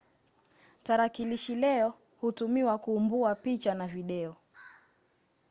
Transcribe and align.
tarakilishi 0.83 1.55
leo 1.55 1.93
hutumiwa 2.21 2.77
kuumbua 2.77 3.35
picha 3.35 3.73
na 3.73 3.87
video 3.87 4.35